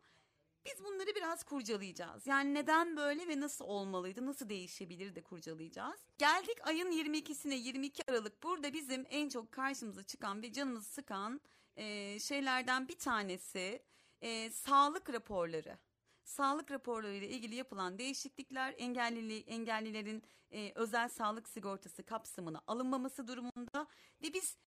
Biz 0.65 0.83
bunları 0.83 1.15
biraz 1.15 1.43
kurcalayacağız. 1.43 2.27
Yani 2.27 2.53
neden 2.53 2.97
böyle 2.97 3.27
ve 3.27 3.39
nasıl 3.39 3.65
olmalıydı, 3.65 4.25
nasıl 4.25 4.49
değişebilir 4.49 5.15
de 5.15 5.21
kurcalayacağız. 5.21 5.99
Geldik 6.17 6.67
ayın 6.67 6.91
22'sine 6.91 7.55
22 7.55 8.11
Aralık. 8.11 8.43
Burada 8.43 8.73
bizim 8.73 9.05
en 9.09 9.29
çok 9.29 9.51
karşımıza 9.51 10.03
çıkan 10.03 10.41
ve 10.41 10.53
canımızı 10.53 10.89
sıkan 10.89 11.41
e, 11.75 12.19
şeylerden 12.19 12.87
bir 12.87 12.97
tanesi 12.97 13.83
e, 14.21 14.49
sağlık 14.49 15.13
raporları. 15.13 15.77
Sağlık 16.23 16.71
raporları 16.71 17.15
ile 17.15 17.29
ilgili 17.29 17.55
yapılan 17.55 17.97
değişiklikler 17.97 18.75
engellili 18.77 19.39
engellilerin 19.39 20.23
e, 20.51 20.71
özel 20.75 21.09
sağlık 21.09 21.49
sigortası 21.49 22.03
kapsamına 22.03 22.61
alınmaması 22.67 23.27
durumunda 23.27 23.87
ve 24.21 24.33
biz 24.33 24.57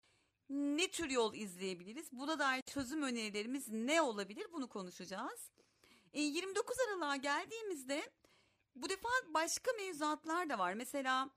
ne 0.51 0.91
tür 0.91 1.11
yol 1.11 1.35
izleyebiliriz? 1.35 2.13
Buna 2.13 2.39
dair 2.39 2.63
çözüm 2.63 3.03
önerilerimiz 3.03 3.69
ne 3.69 4.03
olabilir? 4.03 4.47
Bunu 4.53 4.69
konuşacağız. 4.69 5.51
E, 6.13 6.21
29 6.21 6.77
Aralık'a 6.81 7.17
geldiğimizde 7.17 8.11
bu 8.75 8.89
defa 8.89 9.09
başka 9.29 9.73
mevzuatlar 9.73 10.51
da 10.51 10.59
var. 10.59 10.75
Mesela 10.75 11.31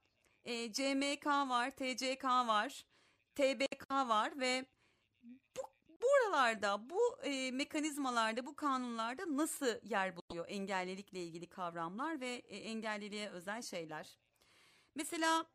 e, 0.45 0.73
CMK 0.73 1.25
var, 1.25 1.71
TCK 1.71 2.23
var, 2.23 2.85
TBK 3.35 3.91
var 3.91 4.39
ve 4.39 4.65
bu 5.57 5.61
buralarda, 6.01 6.89
bu 6.89 7.17
e, 7.23 7.51
mekanizmalarda, 7.51 8.45
bu 8.45 8.55
kanunlarda 8.55 9.37
nasıl 9.37 9.75
yer 9.83 10.15
buluyor 10.15 10.45
engellilikle 10.49 11.23
ilgili 11.23 11.49
kavramlar 11.49 12.19
ve 12.21 12.27
e, 12.27 12.57
engelliliğe 12.57 13.29
özel 13.29 13.61
şeyler? 13.61 14.17
Mesela 14.95 15.45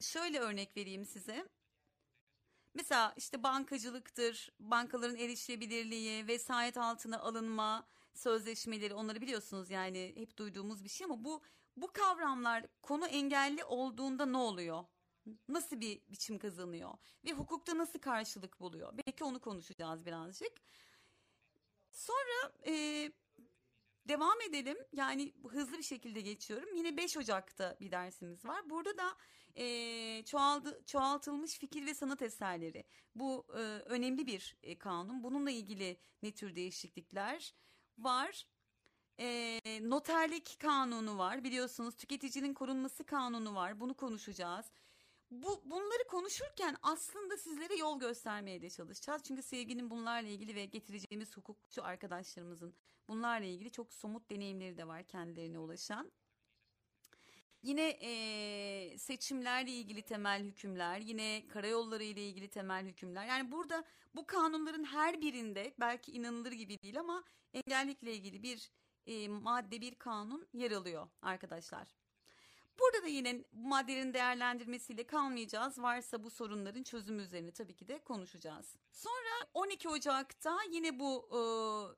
şöyle 0.00 0.38
örnek 0.38 0.76
vereyim 0.76 1.04
size. 1.04 1.48
Mesela 2.74 3.14
işte 3.16 3.42
bankacılıktır, 3.42 4.52
bankaların 4.60 5.16
erişilebilirliği, 5.16 6.26
vesayet 6.28 6.78
altına 6.78 7.20
alınma 7.20 7.86
sözleşmeleri 8.14 8.94
onları 8.94 9.20
biliyorsunuz 9.20 9.70
yani 9.70 10.12
hep 10.16 10.36
duyduğumuz 10.36 10.84
bir 10.84 10.88
şey 10.88 11.04
ama 11.04 11.24
bu 11.24 11.42
bu 11.76 11.92
kavramlar 11.92 12.66
konu 12.82 13.06
engelli 13.06 13.64
olduğunda 13.64 14.26
ne 14.26 14.36
oluyor? 14.36 14.84
Nasıl 15.48 15.80
bir 15.80 16.02
biçim 16.08 16.38
kazanıyor 16.38 16.94
ve 17.24 17.32
hukukta 17.32 17.78
nasıl 17.78 17.98
karşılık 17.98 18.60
buluyor? 18.60 18.92
Belki 19.06 19.24
onu 19.24 19.40
konuşacağız 19.40 20.06
birazcık. 20.06 20.52
Sonra 21.90 22.52
e, 22.66 22.72
devam 24.08 24.40
edelim. 24.40 24.78
Yani 24.92 25.32
hızlı 25.48 25.78
bir 25.78 25.82
şekilde 25.82 26.20
geçiyorum. 26.20 26.74
Yine 26.74 26.96
5 26.96 27.16
Ocak'ta 27.16 27.76
bir 27.80 27.90
dersimiz 27.90 28.44
var. 28.44 28.70
Burada 28.70 28.96
da 28.96 29.16
e, 29.56 30.24
çoğaldı, 30.24 30.82
çoğaltılmış 30.86 31.58
fikir 31.58 31.86
ve 31.86 31.94
sanat 31.94 32.22
eserleri. 32.22 32.84
Bu 33.14 33.46
e, 33.48 33.60
önemli 33.86 34.26
bir 34.26 34.56
e, 34.62 34.78
kanun. 34.78 35.22
Bununla 35.22 35.50
ilgili 35.50 35.96
ne 36.22 36.32
tür 36.32 36.54
değişiklikler 36.54 37.54
var? 37.98 38.46
E, 39.18 39.60
noterlik 39.82 40.56
kanunu 40.60 41.18
var. 41.18 41.44
Biliyorsunuz 41.44 41.96
tüketicinin 41.96 42.54
korunması 42.54 43.04
kanunu 43.04 43.54
var. 43.54 43.80
Bunu 43.80 43.94
konuşacağız. 43.94 44.66
Bu 45.30 45.62
bunları 45.64 46.06
konuşurken 46.08 46.76
aslında 46.82 47.36
sizlere 47.36 47.76
yol 47.76 48.00
göstermeye 48.00 48.62
de 48.62 48.70
çalışacağız. 48.70 49.22
Çünkü 49.22 49.42
sevginin 49.42 49.90
bunlarla 49.90 50.28
ilgili 50.28 50.54
ve 50.54 50.64
getireceğimiz 50.64 51.36
hukukçu 51.36 51.84
arkadaşlarımızın 51.84 52.74
bunlarla 53.08 53.46
ilgili 53.46 53.70
çok 53.70 53.92
somut 53.92 54.30
deneyimleri 54.30 54.76
de 54.76 54.86
var 54.86 55.04
kendilerine 55.04 55.58
ulaşan. 55.58 56.12
Yine 57.62 57.88
e, 57.88 58.98
seçimlerle 58.98 59.70
ilgili 59.70 60.02
temel 60.02 60.42
hükümler, 60.42 61.00
yine 61.00 61.48
karayolları 61.48 62.04
ile 62.04 62.28
ilgili 62.28 62.48
temel 62.48 62.86
hükümler. 62.86 63.26
Yani 63.26 63.52
burada 63.52 63.84
bu 64.14 64.26
kanunların 64.26 64.84
her 64.84 65.20
birinde 65.20 65.74
belki 65.80 66.12
inanılır 66.12 66.52
gibi 66.52 66.78
değil 66.82 67.00
ama 67.00 67.24
engellikle 67.54 68.12
ilgili 68.12 68.42
bir 68.42 68.70
e, 69.06 69.28
madde 69.28 69.80
bir 69.80 69.94
kanun 69.94 70.48
yer 70.52 70.70
alıyor 70.70 71.08
arkadaşlar. 71.22 71.88
Burada 72.78 73.02
da 73.02 73.08
yine 73.08 73.44
maddelerin 73.52 74.14
değerlendirmesiyle 74.14 75.06
kalmayacağız. 75.06 75.78
Varsa 75.78 76.24
bu 76.24 76.30
sorunların 76.30 76.82
çözümü 76.82 77.22
üzerine 77.22 77.50
tabii 77.50 77.76
ki 77.76 77.88
de 77.88 77.98
konuşacağız. 77.98 78.76
Sonra 78.92 79.48
12 79.54 79.88
Ocak'ta 79.88 80.58
yine 80.70 80.98
bu 80.98 81.28
e, 81.30 81.40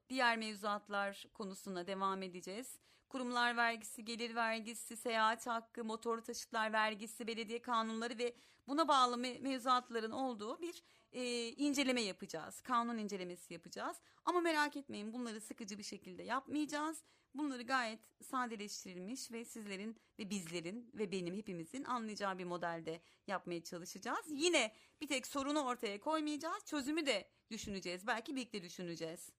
diğer 0.08 0.38
mevzuatlar 0.38 1.24
konusuna 1.34 1.86
devam 1.86 2.22
edeceğiz. 2.22 2.78
Kurumlar 3.14 3.56
vergisi, 3.56 4.04
gelir 4.04 4.34
vergisi, 4.34 4.96
seyahat 4.96 5.46
hakkı, 5.46 5.84
motorlu 5.84 6.22
taşıtlar 6.22 6.72
vergisi, 6.72 7.26
belediye 7.26 7.62
kanunları 7.62 8.18
ve 8.18 8.34
buna 8.68 8.88
bağlı 8.88 9.18
mevzuatların 9.18 10.10
olduğu 10.10 10.60
bir 10.60 10.82
e, 11.12 11.48
inceleme 11.48 12.02
yapacağız. 12.02 12.60
Kanun 12.60 12.98
incelemesi 12.98 13.52
yapacağız. 13.54 13.96
Ama 14.24 14.40
merak 14.40 14.76
etmeyin 14.76 15.12
bunları 15.12 15.40
sıkıcı 15.40 15.78
bir 15.78 15.82
şekilde 15.82 16.22
yapmayacağız. 16.22 17.02
Bunları 17.34 17.62
gayet 17.62 18.00
sadeleştirilmiş 18.22 19.32
ve 19.32 19.44
sizlerin 19.44 19.96
ve 20.18 20.30
bizlerin 20.30 20.90
ve 20.94 21.12
benim 21.12 21.34
hepimizin 21.34 21.84
anlayacağı 21.84 22.38
bir 22.38 22.44
modelde 22.44 23.00
yapmaya 23.26 23.62
çalışacağız. 23.64 24.26
Yine 24.28 24.74
bir 25.00 25.08
tek 25.08 25.26
sorunu 25.26 25.60
ortaya 25.60 26.00
koymayacağız. 26.00 26.64
Çözümü 26.64 27.06
de 27.06 27.28
düşüneceğiz. 27.50 28.06
Belki 28.06 28.36
birlikte 28.36 28.62
düşüneceğiz. 28.62 29.30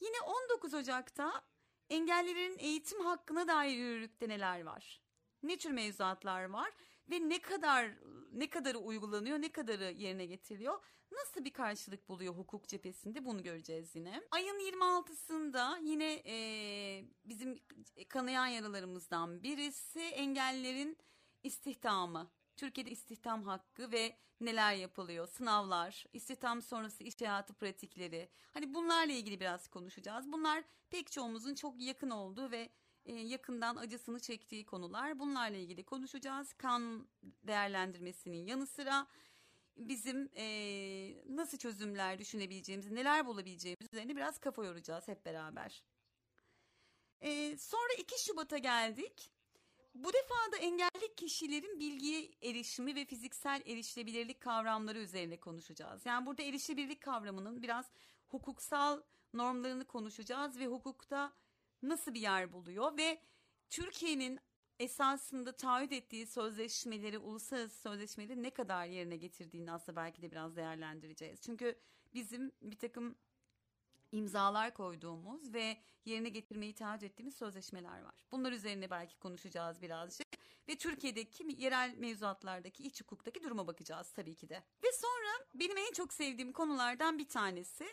Yine 0.00 0.20
19 0.20 0.74
Ocak'ta 0.74 1.44
engellilerin 1.90 2.58
eğitim 2.58 3.00
hakkına 3.04 3.48
dair 3.48 3.76
yürürlükte 3.76 4.28
neler 4.28 4.62
var? 4.62 5.02
Ne 5.42 5.58
tür 5.58 5.70
mevzuatlar 5.70 6.44
var 6.44 6.70
ve 7.10 7.28
ne 7.28 7.40
kadar 7.40 7.90
ne 8.32 8.50
kadarı 8.50 8.78
uygulanıyor, 8.78 9.38
ne 9.40 9.52
kadarı 9.52 9.84
yerine 9.84 10.26
getiriliyor? 10.26 10.84
Nasıl 11.12 11.44
bir 11.44 11.52
karşılık 11.52 12.08
buluyor 12.08 12.34
hukuk 12.34 12.68
cephesinde 12.68 13.24
bunu 13.24 13.42
göreceğiz 13.42 13.96
yine. 13.96 14.22
Ayın 14.30 14.58
26'sında 14.58 15.78
yine 15.82 16.22
e, 16.26 16.34
bizim 17.24 17.58
kanayan 18.08 18.46
yaralarımızdan 18.46 19.42
birisi 19.42 20.00
engellerin 20.00 20.98
istihdamı. 21.42 22.30
Türkiye'de 22.58 22.90
istihdam 22.90 23.44
hakkı 23.44 23.92
ve 23.92 24.16
neler 24.40 24.74
yapılıyor, 24.74 25.26
sınavlar, 25.26 26.04
istihdam 26.12 26.62
sonrası 26.62 27.04
iş 27.04 27.20
hayatı 27.20 27.54
pratikleri. 27.54 28.28
Hani 28.54 28.74
bunlarla 28.74 29.12
ilgili 29.12 29.40
biraz 29.40 29.68
konuşacağız. 29.68 30.32
Bunlar 30.32 30.64
pek 30.90 31.12
çoğumuzun 31.12 31.54
çok 31.54 31.80
yakın 31.80 32.10
olduğu 32.10 32.50
ve 32.50 32.70
e, 33.06 33.14
yakından 33.14 33.76
acısını 33.76 34.20
çektiği 34.20 34.66
konular. 34.66 35.18
Bunlarla 35.18 35.56
ilgili 35.56 35.84
konuşacağız. 35.84 36.52
Kan 36.52 37.08
değerlendirmesinin 37.22 38.46
yanı 38.46 38.66
sıra 38.66 39.06
bizim 39.76 40.30
e, 40.36 40.46
nasıl 41.28 41.58
çözümler 41.58 42.18
düşünebileceğimiz, 42.18 42.90
neler 42.90 43.26
bulabileceğimiz 43.26 43.86
üzerine 43.92 44.16
biraz 44.16 44.38
kafa 44.38 44.64
yoracağız 44.64 45.08
hep 45.08 45.24
beraber. 45.24 45.84
E, 47.20 47.58
sonra 47.58 47.92
2 47.98 48.24
Şubat'a 48.24 48.58
geldik. 48.58 49.32
Bu 49.98 50.12
defa 50.12 50.52
da 50.52 50.56
engelli 50.56 51.14
kişilerin 51.16 51.80
bilgiye 51.80 52.30
erişimi 52.42 52.94
ve 52.94 53.04
fiziksel 53.04 53.62
erişilebilirlik 53.66 54.40
kavramları 54.40 54.98
üzerine 54.98 55.40
konuşacağız. 55.40 56.06
Yani 56.06 56.26
burada 56.26 56.42
erişilebilirlik 56.42 57.00
kavramının 57.00 57.62
biraz 57.62 57.90
hukuksal 58.28 59.02
normlarını 59.34 59.84
konuşacağız 59.84 60.58
ve 60.58 60.66
hukukta 60.66 61.32
nasıl 61.82 62.14
bir 62.14 62.20
yer 62.20 62.52
buluyor 62.52 62.96
ve 62.96 63.20
Türkiye'nin 63.70 64.40
esasında 64.78 65.56
taahhüt 65.56 65.92
ettiği 65.92 66.26
sözleşmeleri, 66.26 67.18
uluslararası 67.18 67.80
sözleşmeleri 67.80 68.42
ne 68.42 68.50
kadar 68.50 68.86
yerine 68.86 69.16
getirdiğini 69.16 69.72
aslında 69.72 69.96
belki 69.96 70.22
de 70.22 70.30
biraz 70.30 70.56
değerlendireceğiz. 70.56 71.40
Çünkü 71.40 71.78
bizim 72.14 72.52
bir 72.62 72.78
takım 72.78 73.14
imzalar 74.12 74.74
koyduğumuz 74.74 75.54
ve 75.54 75.76
yerine 76.04 76.28
getirmeyi 76.28 76.74
taahhüt 76.74 77.02
ettiğimiz 77.02 77.34
sözleşmeler 77.34 78.02
var. 78.02 78.24
Bunlar 78.32 78.52
üzerine 78.52 78.90
belki 78.90 79.18
konuşacağız 79.18 79.82
birazcık 79.82 80.26
ve 80.68 80.76
Türkiye'deki 80.76 81.46
yerel 81.58 81.94
mevzuatlardaki 81.98 82.82
iç 82.82 83.00
hukuktaki 83.00 83.42
duruma 83.42 83.66
bakacağız 83.66 84.10
tabii 84.10 84.34
ki 84.34 84.48
de. 84.48 84.64
Ve 84.84 84.92
sonra 84.92 85.46
benim 85.54 85.76
en 85.76 85.92
çok 85.92 86.12
sevdiğim 86.12 86.52
konulardan 86.52 87.18
bir 87.18 87.28
tanesi 87.28 87.86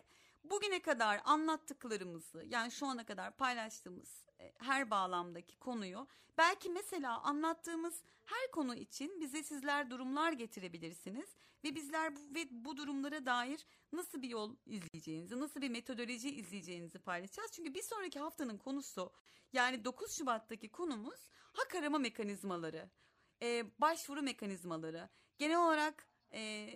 bugüne 0.43 0.81
kadar 0.81 1.21
anlattıklarımızı 1.25 2.45
yani 2.47 2.71
şu 2.71 2.85
ana 2.85 3.05
kadar 3.05 3.37
paylaştığımız 3.37 4.25
her 4.57 4.91
bağlamdaki 4.91 5.59
konuyu 5.59 6.07
belki 6.37 6.69
mesela 6.69 7.21
anlattığımız 7.21 8.03
her 8.25 8.51
konu 8.51 8.75
için 8.75 9.21
bize 9.21 9.43
sizler 9.43 9.89
durumlar 9.89 10.31
getirebilirsiniz 10.31 11.29
ve 11.63 11.75
bizler 11.75 12.15
bu, 12.15 12.19
ve 12.35 12.47
bu 12.51 12.77
durumlara 12.77 13.25
dair 13.25 13.65
nasıl 13.93 14.21
bir 14.21 14.29
yol 14.29 14.55
izleyeceğinizi, 14.65 15.39
nasıl 15.39 15.61
bir 15.61 15.69
metodoloji 15.69 16.35
izleyeceğinizi 16.35 16.99
paylaşacağız. 16.99 17.51
Çünkü 17.51 17.73
bir 17.73 17.81
sonraki 17.81 18.19
haftanın 18.19 18.57
konusu 18.57 19.11
yani 19.53 19.85
9 19.85 20.11
Şubat'taki 20.17 20.71
konumuz 20.71 21.29
hak 21.53 21.75
arama 21.75 21.97
mekanizmaları, 21.97 22.89
e, 23.41 23.63
başvuru 23.79 24.21
mekanizmaları, 24.21 25.09
genel 25.37 25.65
olarak 25.65 26.07
e, 26.33 26.69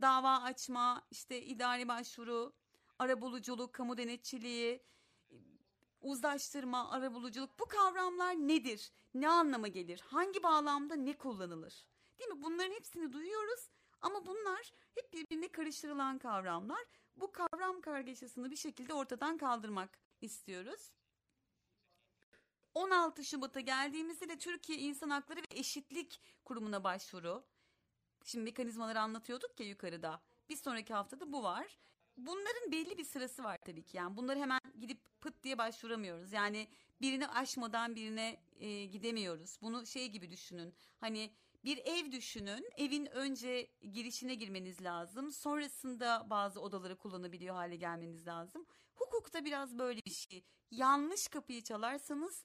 dava 0.00 0.42
açma, 0.42 1.06
işte 1.10 1.42
idari 1.42 1.88
başvuru, 1.88 2.52
arabuluculuk, 2.98 3.72
kamu 3.72 3.96
denetçiliği, 3.96 4.82
uzlaştırma, 6.04 6.90
arabuluculuk 6.90 7.58
bu 7.58 7.64
kavramlar 7.64 8.34
nedir? 8.34 8.92
Ne 9.14 9.28
anlama 9.28 9.68
gelir? 9.68 10.00
Hangi 10.00 10.42
bağlamda 10.42 10.96
ne 10.96 11.16
kullanılır? 11.18 11.86
Değil 12.18 12.30
mi? 12.30 12.42
Bunların 12.42 12.72
hepsini 12.72 13.12
duyuyoruz 13.12 13.70
ama 14.00 14.26
bunlar 14.26 14.72
hep 14.94 15.12
birbirine 15.12 15.48
karıştırılan 15.48 16.18
kavramlar. 16.18 16.84
Bu 17.16 17.32
kavram 17.32 17.80
kargaşasını 17.80 18.50
bir 18.50 18.56
şekilde 18.56 18.94
ortadan 18.94 19.38
kaldırmak 19.38 19.98
istiyoruz. 20.20 20.92
16 22.74 23.24
Şubat'a 23.24 23.60
geldiğimizde 23.60 24.28
de 24.28 24.38
Türkiye 24.38 24.78
İnsan 24.78 25.10
Hakları 25.10 25.40
ve 25.40 25.58
Eşitlik 25.58 26.20
Kurumu'na 26.44 26.84
başvuru. 26.84 27.44
Şimdi 28.24 28.44
mekanizmaları 28.44 29.00
anlatıyorduk 29.00 29.60
ya 29.60 29.66
yukarıda. 29.66 30.20
Bir 30.48 30.56
sonraki 30.56 30.94
haftada 30.94 31.32
bu 31.32 31.42
var. 31.42 31.78
Bunların 32.16 32.72
belli 32.72 32.98
bir 32.98 33.04
sırası 33.04 33.44
var 33.44 33.58
tabii 33.64 33.82
ki. 33.82 33.96
Yani 33.96 34.16
bunları 34.16 34.38
hemen 34.38 34.60
gidip 34.80 35.20
pıt 35.20 35.42
diye 35.42 35.58
başvuramıyoruz. 35.58 36.32
Yani 36.32 36.68
birini 37.00 37.28
aşmadan 37.28 37.96
birine 37.96 38.40
e, 38.56 38.84
gidemiyoruz. 38.84 39.58
Bunu 39.62 39.86
şey 39.86 40.08
gibi 40.08 40.30
düşünün. 40.30 40.74
Hani 41.00 41.30
bir 41.64 41.78
ev 41.78 42.12
düşünün. 42.12 42.70
Evin 42.76 43.06
önce 43.06 43.70
girişine 43.92 44.34
girmeniz 44.34 44.82
lazım. 44.82 45.32
Sonrasında 45.32 46.26
bazı 46.30 46.60
odaları 46.60 46.96
kullanabiliyor 46.96 47.54
hale 47.54 47.76
gelmeniz 47.76 48.26
lazım. 48.26 48.66
Hukukta 48.94 49.44
biraz 49.44 49.78
böyle 49.78 50.00
bir 50.06 50.10
şey. 50.10 50.44
Yanlış 50.70 51.28
kapıyı 51.28 51.62
çalarsanız 51.62 52.44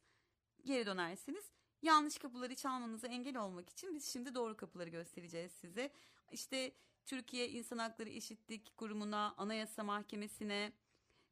geri 0.65 0.85
dönersiniz. 0.85 1.51
Yanlış 1.81 2.17
kapıları 2.17 2.55
çalmanıza 2.55 3.07
engel 3.07 3.37
olmak 3.37 3.69
için 3.69 3.95
biz 3.95 4.13
şimdi 4.13 4.35
doğru 4.35 4.57
kapıları 4.57 4.89
göstereceğiz 4.89 5.51
size. 5.51 5.91
İşte 6.31 6.71
Türkiye 7.05 7.49
İnsan 7.49 7.77
Hakları 7.77 8.09
Eşitlik 8.09 8.77
Kurumu'na, 8.77 9.33
Anayasa 9.37 9.83
Mahkemesi'ne, 9.83 10.73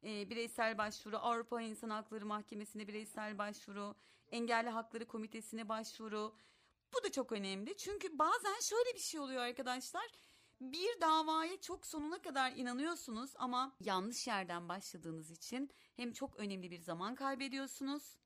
e, 0.04 0.30
bireysel 0.30 0.78
başvuru, 0.78 1.16
Avrupa 1.16 1.62
İnsan 1.62 1.90
Hakları 1.90 2.26
Mahkemesi'ne 2.26 2.88
bireysel 2.88 3.38
başvuru, 3.38 3.94
Engelli 4.30 4.68
Hakları 4.68 5.06
Komitesi'ne 5.06 5.68
başvuru. 5.68 6.36
Bu 6.94 7.04
da 7.04 7.12
çok 7.12 7.32
önemli 7.32 7.76
çünkü 7.76 8.18
bazen 8.18 8.60
şöyle 8.62 8.94
bir 8.94 9.00
şey 9.00 9.20
oluyor 9.20 9.42
arkadaşlar. 9.42 10.06
Bir 10.60 11.00
davaya 11.00 11.60
çok 11.60 11.86
sonuna 11.86 12.22
kadar 12.22 12.52
inanıyorsunuz 12.52 13.32
ama 13.36 13.76
yanlış 13.80 14.26
yerden 14.26 14.68
başladığınız 14.68 15.30
için 15.30 15.70
hem 15.96 16.12
çok 16.12 16.36
önemli 16.36 16.70
bir 16.70 16.80
zaman 16.80 17.14
kaybediyorsunuz. 17.14 18.16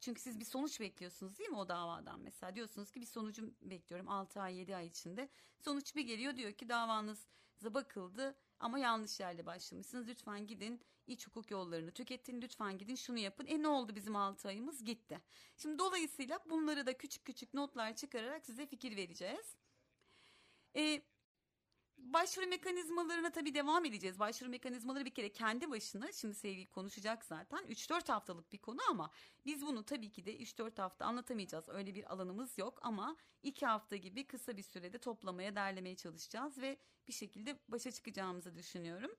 Çünkü 0.00 0.20
siz 0.20 0.40
bir 0.40 0.44
sonuç 0.44 0.80
bekliyorsunuz 0.80 1.38
değil 1.38 1.50
mi 1.50 1.56
o 1.56 1.68
davadan 1.68 2.20
mesela 2.20 2.54
diyorsunuz 2.54 2.90
ki 2.90 3.00
bir 3.00 3.06
sonucu 3.06 3.54
bekliyorum 3.60 4.08
6 4.08 4.40
ay 4.40 4.56
7 4.56 4.76
ay 4.76 4.86
içinde. 4.86 5.28
Sonuç 5.58 5.96
bir 5.96 6.02
geliyor 6.02 6.36
diyor 6.36 6.52
ki 6.52 6.68
davanıza 6.68 7.74
bakıldı 7.74 8.34
ama 8.60 8.78
yanlış 8.78 9.20
yerde 9.20 9.46
başlamışsınız. 9.46 10.08
Lütfen 10.08 10.46
gidin 10.46 10.80
iç 11.06 11.26
hukuk 11.26 11.50
yollarını 11.50 11.90
tüketin. 11.90 12.42
Lütfen 12.42 12.78
gidin 12.78 12.94
şunu 12.94 13.18
yapın. 13.18 13.46
E 13.46 13.62
ne 13.62 13.68
oldu 13.68 13.94
bizim 13.94 14.16
6 14.16 14.48
ayımız 14.48 14.84
gitti. 14.84 15.20
Şimdi 15.56 15.78
dolayısıyla 15.78 16.38
bunları 16.50 16.86
da 16.86 16.98
küçük 16.98 17.24
küçük 17.24 17.54
notlar 17.54 17.96
çıkararak 17.96 18.46
size 18.46 18.66
fikir 18.66 18.96
vereceğiz. 18.96 19.56
E, 20.76 21.02
Başvuru 21.98 22.46
mekanizmalarına 22.46 23.30
tabii 23.30 23.54
devam 23.54 23.84
edeceğiz. 23.84 24.18
Başvuru 24.18 24.50
mekanizmaları 24.50 25.04
bir 25.04 25.10
kere 25.10 25.32
kendi 25.32 25.70
başına 25.70 26.12
şimdi 26.12 26.34
sevgili 26.34 26.66
konuşacak 26.66 27.24
zaten 27.24 27.64
3-4 27.64 28.12
haftalık 28.12 28.52
bir 28.52 28.58
konu 28.58 28.78
ama 28.90 29.10
biz 29.46 29.66
bunu 29.66 29.84
tabii 29.84 30.10
ki 30.10 30.24
de 30.24 30.36
3-4 30.36 30.82
hafta 30.82 31.04
anlatamayacağız. 31.04 31.68
Öyle 31.68 31.94
bir 31.94 32.12
alanımız 32.12 32.58
yok 32.58 32.78
ama 32.82 33.16
2 33.42 33.66
hafta 33.66 33.96
gibi 33.96 34.26
kısa 34.26 34.56
bir 34.56 34.62
sürede 34.62 34.98
toplamaya, 34.98 35.54
derlemeye 35.54 35.96
çalışacağız 35.96 36.58
ve 36.58 36.78
bir 37.08 37.12
şekilde 37.12 37.58
başa 37.68 37.90
çıkacağımızı 37.90 38.56
düşünüyorum. 38.56 39.10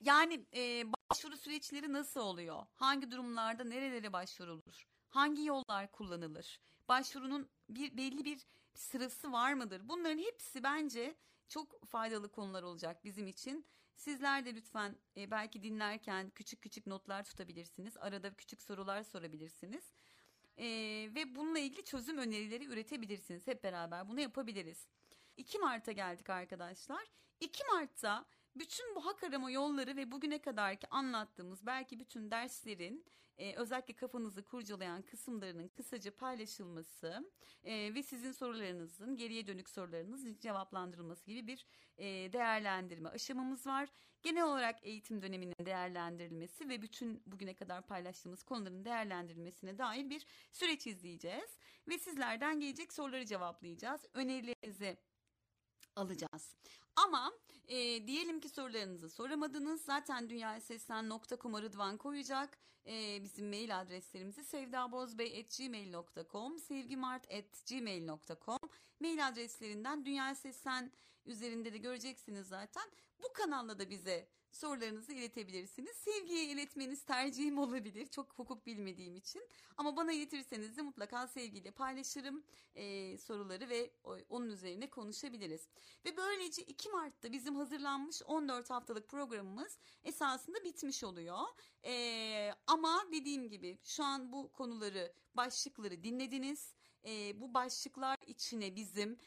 Yani 0.00 0.46
e, 0.54 0.92
başvuru 0.92 1.36
süreçleri 1.36 1.92
nasıl 1.92 2.20
oluyor? 2.20 2.66
Hangi 2.74 3.10
durumlarda 3.10 3.64
nerelere 3.64 4.12
başvurulur? 4.12 4.86
Hangi 5.08 5.44
yollar 5.44 5.92
kullanılır? 5.92 6.60
Başvurunun 6.88 7.48
bir 7.68 7.96
belli 7.96 8.24
bir 8.24 8.46
sırası 8.74 9.32
var 9.32 9.54
mıdır? 9.54 9.88
Bunların 9.88 10.18
hepsi 10.18 10.62
bence 10.62 11.14
çok 11.48 11.86
faydalı 11.88 12.28
konular 12.32 12.62
olacak 12.62 13.04
bizim 13.04 13.26
için. 13.26 13.66
Sizler 13.96 14.44
de 14.44 14.54
lütfen 14.54 14.96
e, 15.16 15.30
belki 15.30 15.62
dinlerken 15.62 16.30
küçük 16.30 16.62
küçük 16.62 16.86
notlar 16.86 17.24
tutabilirsiniz. 17.24 17.96
Arada 17.96 18.34
küçük 18.34 18.62
sorular 18.62 19.02
sorabilirsiniz. 19.02 19.92
E, 20.58 20.66
ve 21.14 21.34
bununla 21.34 21.58
ilgili 21.58 21.84
çözüm 21.84 22.18
önerileri 22.18 22.64
üretebilirsiniz. 22.64 23.46
Hep 23.46 23.64
beraber 23.64 24.08
bunu 24.08 24.20
yapabiliriz. 24.20 24.86
2 25.36 25.58
Mart'a 25.58 25.92
geldik 25.92 26.30
arkadaşlar. 26.30 27.04
2 27.40 27.64
Mart'ta 27.64 28.24
bütün 28.56 28.94
bu 28.94 29.06
hak 29.06 29.24
arama 29.24 29.50
yolları 29.50 29.96
ve 29.96 30.12
bugüne 30.12 30.38
kadarki 30.38 30.86
anlattığımız 30.90 31.66
belki 31.66 32.00
bütün 32.00 32.30
derslerin 32.30 33.04
e, 33.38 33.54
özellikle 33.54 33.94
kafanızı 33.94 34.44
kurcalayan 34.44 35.02
kısımlarının 35.02 35.68
kısaca 35.68 36.16
paylaşılması 36.16 37.30
e, 37.64 37.94
ve 37.94 38.02
sizin 38.02 38.32
sorularınızın 38.32 39.16
geriye 39.16 39.46
dönük 39.46 39.70
sorularınızın 39.70 40.38
cevaplandırılması 40.40 41.26
gibi 41.26 41.46
bir 41.46 41.66
e, 41.98 42.32
değerlendirme 42.32 43.08
aşamamız 43.08 43.66
var. 43.66 43.88
Genel 44.22 44.44
olarak 44.44 44.78
eğitim 44.82 45.22
döneminin 45.22 45.66
değerlendirilmesi 45.66 46.68
ve 46.68 46.82
bütün 46.82 47.22
bugüne 47.26 47.54
kadar 47.54 47.86
paylaştığımız 47.86 48.42
konuların 48.42 48.84
değerlendirilmesine 48.84 49.78
dair 49.78 50.10
bir 50.10 50.26
süreç 50.52 50.86
izleyeceğiz 50.86 51.58
ve 51.88 51.98
sizlerden 51.98 52.60
gelecek 52.60 52.92
soruları 52.92 53.26
cevaplayacağız. 53.26 54.04
Önerilerinizi 54.14 54.96
alacağız. 55.96 56.54
Ama 56.96 57.32
e, 57.68 58.06
diyelim 58.06 58.40
ki 58.40 58.48
sorularınızı 58.48 59.10
soramadınız. 59.10 59.84
Zaten 59.84 60.30
dünyaseslen.com'a 60.30 61.62
Rıdvan 61.62 61.96
koyacak. 61.96 62.58
E, 62.86 63.22
bizim 63.22 63.48
mail 63.48 63.80
adreslerimizi 63.80 64.44
sevdabozbey.gmail.com 64.44 66.58
sevgimart.gmail.com 66.58 68.58
mail 69.00 69.28
adreslerinden 69.28 70.04
Dünya 70.04 70.34
Seslen 70.34 70.92
üzerinde 71.26 71.72
de 71.72 71.78
göreceksiniz 71.78 72.48
zaten. 72.48 72.90
Bu 73.22 73.32
kanalla 73.32 73.78
da 73.78 73.90
bize 73.90 74.28
sorularınızı 74.54 75.12
iletebilirsiniz. 75.12 75.96
Sevgiye 75.96 76.44
iletmeniz 76.44 77.04
tercihim 77.04 77.58
olabilir. 77.58 78.06
Çok 78.06 78.32
hukuk 78.32 78.66
bilmediğim 78.66 79.16
için. 79.16 79.42
Ama 79.76 79.96
bana 79.96 80.12
iletirseniz 80.12 80.76
de 80.76 80.82
mutlaka 80.82 81.26
sevgiyle 81.26 81.70
paylaşırım 81.70 82.44
e, 82.74 83.18
soruları 83.18 83.68
ve 83.68 83.90
onun 84.28 84.48
üzerine 84.48 84.90
konuşabiliriz. 84.90 85.68
Ve 86.04 86.16
böylece 86.16 86.62
2 86.62 86.84
12 86.84 86.96
Mart'ta 86.96 87.32
bizim 87.32 87.56
hazırlanmış 87.56 88.22
14 88.26 88.70
haftalık 88.70 89.08
programımız 89.08 89.78
esasında 90.04 90.64
bitmiş 90.64 91.04
oluyor. 91.04 91.38
Ee, 91.84 92.52
ama 92.66 93.04
dediğim 93.12 93.48
gibi 93.48 93.78
şu 93.84 94.04
an 94.04 94.32
bu 94.32 94.52
konuları, 94.52 95.12
başlıkları 95.34 96.02
dinlediniz. 96.02 96.74
Ee, 97.04 97.40
bu 97.40 97.54
başlıklar 97.54 98.18
içine 98.26 98.76
bizim 98.76 99.18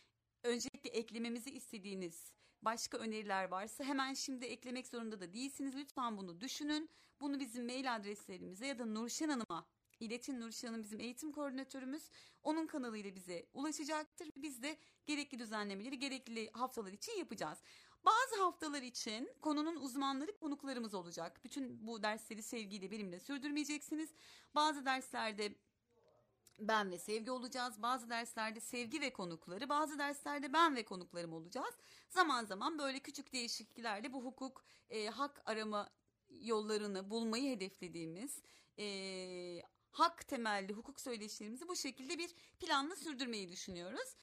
öncelikle 0.44 0.90
eklememizi 0.90 1.52
istediğiniz 1.52 2.34
başka 2.62 2.98
öneriler 2.98 3.52
varsa 3.52 3.84
hemen 3.84 4.14
şimdi 4.14 4.46
eklemek 4.46 4.88
zorunda 4.88 5.20
da 5.20 5.34
değilsiniz. 5.34 5.76
Lütfen 5.76 6.18
bunu 6.18 6.42
düşünün. 6.42 6.90
Bunu 7.22 7.40
bizim 7.40 7.66
mail 7.66 7.96
adreslerimize 7.96 8.68
ya 8.68 8.80
da 8.80 8.86
Nurşen 8.86 9.30
Hanım'a 9.30 9.66
iletin. 10.00 10.42
Nurşen 10.42 10.68
Hanım 10.68 10.84
bizim 10.84 11.00
eğitim 11.00 11.32
koordinatörümüz. 11.32 12.10
Onun 12.44 12.68
kanalıyla 12.68 13.16
bize 13.16 13.46
ulaşacaktır. 13.54 14.30
Biz 14.36 14.64
de 14.64 14.78
gerekli 15.06 15.40
düzenlemeleri 15.40 16.00
gerekli 16.00 16.50
haftalar 16.52 16.92
için 16.92 17.12
yapacağız. 17.20 17.58
Bazı 18.06 18.44
haftalar 18.44 18.82
için 18.82 19.30
konunun 19.42 19.76
uzmanları 19.76 20.38
konuklarımız 20.38 20.94
olacak. 20.94 21.40
Bütün 21.44 21.88
bu 21.88 22.04
dersleri 22.04 22.44
sevgiyle 22.44 22.92
benimle 22.92 23.20
sürdürmeyeceksiniz. 23.20 24.10
Bazı 24.56 24.86
derslerde 24.86 25.56
ben 26.60 26.92
ve 26.92 26.98
sevgi 26.98 27.32
olacağız. 27.32 27.82
Bazı 27.82 28.10
derslerde 28.10 28.60
sevgi 28.60 29.02
ve 29.02 29.14
konukları, 29.14 29.70
bazı 29.70 30.00
derslerde 30.00 30.54
ben 30.54 30.76
ve 30.76 30.86
konuklarım 30.86 31.34
olacağız. 31.34 31.76
Zaman 32.10 32.46
zaman 32.46 32.80
böyle 32.80 33.00
küçük 33.00 33.34
değişikliklerle 33.34 34.14
bu 34.14 34.24
hukuk, 34.24 34.66
e, 34.90 35.08
hak 35.08 35.42
arama 35.46 35.90
yollarını 36.30 37.10
bulmayı 37.10 37.56
hedeflediğimiz 37.56 38.42
e, 38.80 39.62
hak 39.92 40.28
temelli 40.28 40.74
hukuk 40.74 41.02
söyleşilerimizi 41.02 41.68
bu 41.68 41.76
şekilde 41.76 42.18
bir 42.18 42.36
planla 42.60 42.96
sürdürmeyi 42.96 43.50
düşünüyoruz. 43.50 44.16